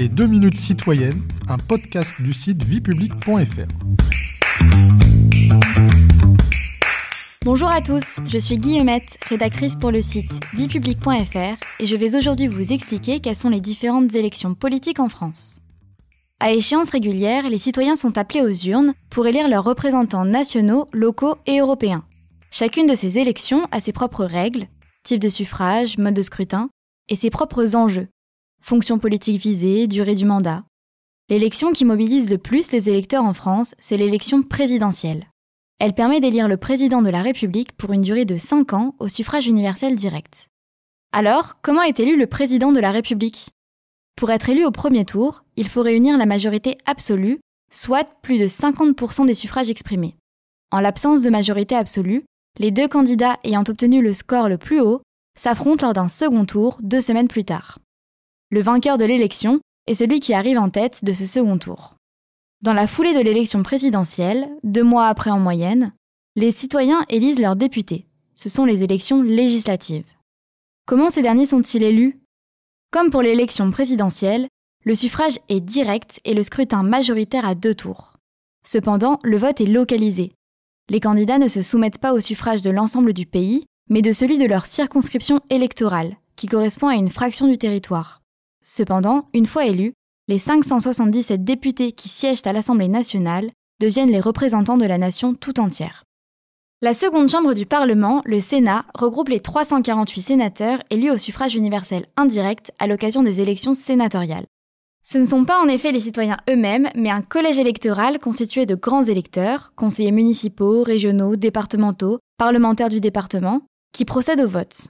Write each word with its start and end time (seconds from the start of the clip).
Les 0.00 0.08
2 0.08 0.28
minutes 0.28 0.56
citoyennes, 0.56 1.20
un 1.46 1.58
podcast 1.58 2.14
du 2.20 2.32
site 2.32 2.64
viepublic.fr. 2.64 3.68
Bonjour 7.44 7.68
à 7.68 7.82
tous, 7.82 8.20
je 8.26 8.38
suis 8.38 8.56
Guillemette, 8.56 9.18
rédactrice 9.28 9.76
pour 9.76 9.90
le 9.90 10.00
site 10.00 10.40
viepublic.fr 10.54 11.36
et 11.80 11.86
je 11.86 11.96
vais 11.96 12.16
aujourd'hui 12.16 12.46
vous 12.46 12.72
expliquer 12.72 13.20
quelles 13.20 13.36
sont 13.36 13.50
les 13.50 13.60
différentes 13.60 14.14
élections 14.14 14.54
politiques 14.54 15.00
en 15.00 15.10
France. 15.10 15.60
À 16.38 16.52
échéance 16.52 16.88
régulière, 16.88 17.50
les 17.50 17.58
citoyens 17.58 17.96
sont 17.96 18.16
appelés 18.16 18.40
aux 18.40 18.68
urnes 18.68 18.94
pour 19.10 19.26
élire 19.26 19.50
leurs 19.50 19.64
représentants 19.64 20.24
nationaux, 20.24 20.86
locaux 20.94 21.36
et 21.44 21.58
européens. 21.58 22.06
Chacune 22.50 22.86
de 22.86 22.94
ces 22.94 23.18
élections 23.18 23.68
a 23.70 23.80
ses 23.80 23.92
propres 23.92 24.24
règles, 24.24 24.66
type 25.02 25.20
de 25.20 25.28
suffrage, 25.28 25.98
mode 25.98 26.14
de 26.14 26.22
scrutin, 26.22 26.70
et 27.10 27.16
ses 27.16 27.28
propres 27.28 27.76
enjeux. 27.76 28.08
Fonction 28.60 28.98
politique 28.98 29.40
visée, 29.40 29.86
durée 29.86 30.14
du 30.14 30.24
mandat. 30.24 30.64
L'élection 31.28 31.72
qui 31.72 31.84
mobilise 31.84 32.30
le 32.30 32.38
plus 32.38 32.72
les 32.72 32.88
électeurs 32.88 33.24
en 33.24 33.34
France, 33.34 33.74
c'est 33.78 33.96
l'élection 33.96 34.42
présidentielle. 34.42 35.28
Elle 35.78 35.94
permet 35.94 36.20
d'élire 36.20 36.46
le 36.46 36.56
président 36.56 37.02
de 37.02 37.10
la 37.10 37.22
République 37.22 37.72
pour 37.72 37.92
une 37.92 38.02
durée 38.02 38.26
de 38.26 38.36
5 38.36 38.72
ans 38.74 38.94
au 38.98 39.08
suffrage 39.08 39.46
universel 39.46 39.96
direct. 39.96 40.46
Alors, 41.12 41.54
comment 41.62 41.82
est 41.82 41.98
élu 41.98 42.16
le 42.16 42.26
président 42.26 42.70
de 42.70 42.80
la 42.80 42.92
République? 42.92 43.48
Pour 44.16 44.30
être 44.30 44.50
élu 44.50 44.64
au 44.64 44.70
premier 44.70 45.04
tour, 45.04 45.42
il 45.56 45.68
faut 45.68 45.82
réunir 45.82 46.18
la 46.18 46.26
majorité 46.26 46.76
absolue, 46.84 47.40
soit 47.72 48.06
plus 48.22 48.38
de 48.38 48.46
50% 48.46 49.26
des 49.26 49.34
suffrages 49.34 49.70
exprimés. 49.70 50.16
En 50.70 50.80
l'absence 50.80 51.22
de 51.22 51.30
majorité 51.30 51.74
absolue, 51.74 52.24
les 52.58 52.70
deux 52.70 52.88
candidats 52.88 53.38
ayant 53.42 53.64
obtenu 53.66 54.02
le 54.02 54.12
score 54.12 54.48
le 54.48 54.58
plus 54.58 54.80
haut 54.80 55.00
s'affrontent 55.38 55.86
lors 55.86 55.94
d'un 55.94 56.08
second 56.08 56.44
tour 56.44 56.78
deux 56.82 57.00
semaines 57.00 57.28
plus 57.28 57.44
tard. 57.44 57.78
Le 58.52 58.62
vainqueur 58.62 58.98
de 58.98 59.04
l'élection 59.04 59.60
est 59.86 59.94
celui 59.94 60.18
qui 60.18 60.34
arrive 60.34 60.58
en 60.58 60.70
tête 60.70 61.04
de 61.04 61.12
ce 61.12 61.24
second 61.24 61.56
tour. 61.56 61.94
Dans 62.62 62.74
la 62.74 62.88
foulée 62.88 63.14
de 63.14 63.20
l'élection 63.20 63.62
présidentielle, 63.62 64.50
deux 64.64 64.82
mois 64.82 65.06
après 65.06 65.30
en 65.30 65.38
moyenne, 65.38 65.92
les 66.34 66.50
citoyens 66.50 67.04
élisent 67.08 67.38
leurs 67.38 67.54
députés. 67.54 68.06
Ce 68.34 68.48
sont 68.48 68.64
les 68.64 68.82
élections 68.82 69.22
législatives. 69.22 70.06
Comment 70.84 71.10
ces 71.10 71.22
derniers 71.22 71.46
sont-ils 71.46 71.84
élus? 71.84 72.20
Comme 72.90 73.10
pour 73.10 73.22
l'élection 73.22 73.70
présidentielle, 73.70 74.48
le 74.84 74.96
suffrage 74.96 75.38
est 75.48 75.60
direct 75.60 76.20
et 76.24 76.34
le 76.34 76.42
scrutin 76.42 76.82
majoritaire 76.82 77.46
à 77.46 77.54
deux 77.54 77.76
tours. 77.76 78.16
Cependant, 78.66 79.20
le 79.22 79.36
vote 79.36 79.60
est 79.60 79.66
localisé. 79.66 80.32
Les 80.88 80.98
candidats 80.98 81.38
ne 81.38 81.46
se 81.46 81.62
soumettent 81.62 81.98
pas 81.98 82.14
au 82.14 82.20
suffrage 82.20 82.62
de 82.62 82.70
l'ensemble 82.70 83.12
du 83.12 83.26
pays, 83.26 83.64
mais 83.88 84.02
de 84.02 84.10
celui 84.10 84.38
de 84.38 84.46
leur 84.46 84.66
circonscription 84.66 85.40
électorale, 85.50 86.16
qui 86.34 86.48
correspond 86.48 86.88
à 86.88 86.96
une 86.96 87.10
fraction 87.10 87.46
du 87.46 87.58
territoire. 87.58 88.19
Cependant, 88.62 89.28
une 89.32 89.46
fois 89.46 89.66
élus, 89.66 89.94
les 90.28 90.38
577 90.38 91.44
députés 91.44 91.92
qui 91.92 92.08
siègent 92.08 92.46
à 92.46 92.52
l'Assemblée 92.52 92.88
nationale 92.88 93.50
deviennent 93.80 94.10
les 94.10 94.20
représentants 94.20 94.76
de 94.76 94.84
la 94.84 94.98
nation 94.98 95.34
tout 95.34 95.60
entière. 95.60 96.04
La 96.82 96.94
seconde 96.94 97.28
chambre 97.28 97.52
du 97.52 97.66
Parlement, 97.66 98.22
le 98.24 98.40
Sénat, 98.40 98.84
regroupe 98.94 99.28
les 99.28 99.40
348 99.40 100.20
sénateurs 100.20 100.78
élus 100.90 101.10
au 101.10 101.18
suffrage 101.18 101.54
universel 101.54 102.06
indirect 102.16 102.72
à 102.78 102.86
l'occasion 102.86 103.22
des 103.22 103.40
élections 103.40 103.74
sénatoriales. 103.74 104.46
Ce 105.02 105.18
ne 105.18 105.24
sont 105.24 105.44
pas 105.44 105.60
en 105.60 105.68
effet 105.68 105.92
les 105.92 106.00
citoyens 106.00 106.36
eux-mêmes, 106.48 106.88
mais 106.94 107.10
un 107.10 107.22
collège 107.22 107.58
électoral 107.58 108.18
constitué 108.18 108.66
de 108.66 108.74
grands 108.74 109.02
électeurs, 109.02 109.72
conseillers 109.76 110.12
municipaux, 110.12 110.82
régionaux, 110.82 111.36
départementaux, 111.36 112.18
parlementaires 112.38 112.90
du 112.90 113.00
département, 113.00 113.62
qui 113.92 114.04
procèdent 114.04 114.42
au 114.42 114.48
vote. 114.48 114.88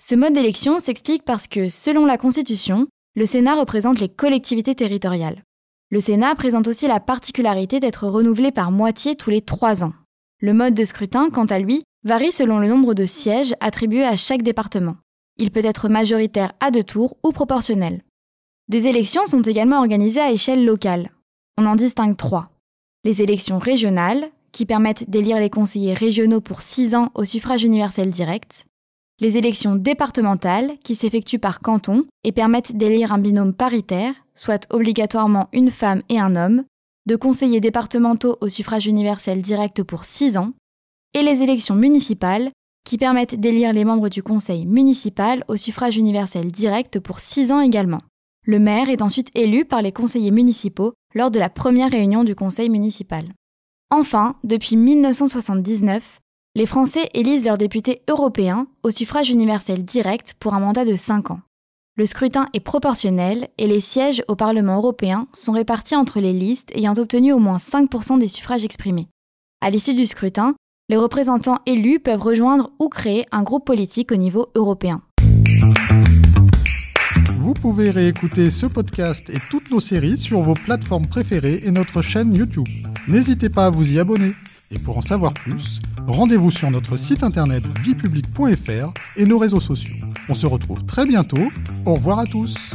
Ce 0.00 0.14
mode 0.14 0.32
d'élection 0.32 0.78
s'explique 0.78 1.24
parce 1.24 1.48
que, 1.48 1.68
selon 1.68 2.06
la 2.06 2.18
Constitution, 2.18 2.86
le 3.18 3.26
Sénat 3.26 3.56
représente 3.56 3.98
les 3.98 4.08
collectivités 4.08 4.76
territoriales. 4.76 5.42
Le 5.90 6.00
Sénat 6.00 6.36
présente 6.36 6.68
aussi 6.68 6.86
la 6.86 7.00
particularité 7.00 7.80
d'être 7.80 8.06
renouvelé 8.06 8.52
par 8.52 8.70
moitié 8.70 9.16
tous 9.16 9.30
les 9.30 9.40
trois 9.40 9.82
ans. 9.82 9.92
Le 10.40 10.52
mode 10.52 10.74
de 10.74 10.84
scrutin, 10.84 11.28
quant 11.28 11.46
à 11.46 11.58
lui, 11.58 11.82
varie 12.04 12.30
selon 12.30 12.60
le 12.60 12.68
nombre 12.68 12.94
de 12.94 13.06
sièges 13.06 13.56
attribués 13.58 14.04
à 14.04 14.14
chaque 14.14 14.44
département. 14.44 14.94
Il 15.36 15.50
peut 15.50 15.64
être 15.64 15.88
majoritaire 15.88 16.52
à 16.60 16.70
deux 16.70 16.84
tours 16.84 17.16
ou 17.24 17.32
proportionnel. 17.32 18.04
Des 18.68 18.86
élections 18.86 19.26
sont 19.26 19.42
également 19.42 19.80
organisées 19.80 20.20
à 20.20 20.30
échelle 20.30 20.64
locale. 20.64 21.10
On 21.56 21.66
en 21.66 21.74
distingue 21.74 22.16
trois. 22.16 22.50
Les 23.02 23.20
élections 23.20 23.58
régionales, 23.58 24.28
qui 24.52 24.64
permettent 24.64 25.10
d'élire 25.10 25.40
les 25.40 25.50
conseillers 25.50 25.94
régionaux 25.94 26.40
pour 26.40 26.62
six 26.62 26.94
ans 26.94 27.10
au 27.16 27.24
suffrage 27.24 27.64
universel 27.64 28.10
direct, 28.10 28.64
les 29.20 29.36
élections 29.36 29.74
départementales, 29.74 30.78
qui 30.84 30.94
s'effectuent 30.94 31.38
par 31.38 31.60
canton 31.60 32.06
et 32.24 32.32
permettent 32.32 32.76
d'élire 32.76 33.12
un 33.12 33.18
binôme 33.18 33.52
paritaire, 33.52 34.14
soit 34.34 34.66
obligatoirement 34.70 35.48
une 35.52 35.70
femme 35.70 36.02
et 36.08 36.20
un 36.20 36.36
homme, 36.36 36.64
de 37.06 37.16
conseillers 37.16 37.60
départementaux 37.60 38.36
au 38.40 38.48
suffrage 38.48 38.86
universel 38.86 39.42
direct 39.42 39.82
pour 39.82 40.04
six 40.04 40.36
ans, 40.36 40.52
et 41.14 41.22
les 41.22 41.42
élections 41.42 41.74
municipales, 41.74 42.50
qui 42.84 42.98
permettent 42.98 43.38
d'élire 43.38 43.72
les 43.72 43.84
membres 43.84 44.08
du 44.08 44.22
conseil 44.22 44.66
municipal 44.66 45.44
au 45.48 45.56
suffrage 45.56 45.96
universel 45.96 46.52
direct 46.52 47.00
pour 47.00 47.20
six 47.20 47.50
ans 47.52 47.60
également. 47.60 48.00
Le 48.46 48.58
maire 48.58 48.88
est 48.88 49.02
ensuite 49.02 49.30
élu 49.34 49.64
par 49.64 49.82
les 49.82 49.92
conseillers 49.92 50.30
municipaux 50.30 50.94
lors 51.14 51.30
de 51.30 51.38
la 51.38 51.50
première 51.50 51.90
réunion 51.90 52.24
du 52.24 52.34
conseil 52.34 52.70
municipal. 52.70 53.24
Enfin, 53.90 54.36
depuis 54.44 54.76
1979, 54.76 56.20
les 56.54 56.66
Français 56.66 57.08
élisent 57.14 57.44
leurs 57.44 57.58
députés 57.58 58.02
européens 58.08 58.66
au 58.82 58.90
suffrage 58.90 59.30
universel 59.30 59.84
direct 59.84 60.34
pour 60.40 60.54
un 60.54 60.60
mandat 60.60 60.84
de 60.84 60.96
5 60.96 61.30
ans. 61.30 61.40
Le 61.96 62.06
scrutin 62.06 62.46
est 62.54 62.60
proportionnel 62.60 63.48
et 63.58 63.66
les 63.66 63.80
sièges 63.80 64.22
au 64.28 64.36
Parlement 64.36 64.76
européen 64.76 65.26
sont 65.32 65.52
répartis 65.52 65.96
entre 65.96 66.20
les 66.20 66.32
listes 66.32 66.70
ayant 66.74 66.94
obtenu 66.96 67.32
au 67.32 67.38
moins 67.38 67.56
5% 67.56 68.18
des 68.18 68.28
suffrages 68.28 68.64
exprimés. 68.64 69.08
À 69.60 69.70
l'issue 69.70 69.94
du 69.94 70.06
scrutin, 70.06 70.54
les 70.88 70.96
représentants 70.96 71.58
élus 71.66 72.00
peuvent 72.00 72.22
rejoindre 72.22 72.70
ou 72.78 72.88
créer 72.88 73.24
un 73.32 73.42
groupe 73.42 73.66
politique 73.66 74.12
au 74.12 74.16
niveau 74.16 74.46
européen. 74.54 75.02
Vous 77.36 77.54
pouvez 77.54 77.90
réécouter 77.90 78.50
ce 78.50 78.66
podcast 78.66 79.28
et 79.30 79.38
toutes 79.50 79.70
nos 79.70 79.80
séries 79.80 80.18
sur 80.18 80.40
vos 80.40 80.54
plateformes 80.54 81.06
préférées 81.06 81.60
et 81.64 81.70
notre 81.70 82.02
chaîne 82.02 82.34
YouTube. 82.34 82.68
N'hésitez 83.06 83.48
pas 83.48 83.66
à 83.66 83.70
vous 83.70 83.92
y 83.92 83.98
abonner. 83.98 84.34
Et 84.70 84.78
pour 84.78 84.98
en 84.98 85.00
savoir 85.00 85.32
plus, 85.32 85.80
rendez-vous 86.08 86.50
sur 86.50 86.70
notre 86.70 86.96
site 86.96 87.22
internet 87.22 87.62
viepublic.fr 87.82 88.92
et 89.16 89.26
nos 89.26 89.38
réseaux 89.38 89.60
sociaux. 89.60 89.94
On 90.28 90.34
se 90.34 90.46
retrouve 90.46 90.84
très 90.84 91.06
bientôt. 91.06 91.50
Au 91.84 91.94
revoir 91.94 92.18
à 92.18 92.24
tous. 92.24 92.74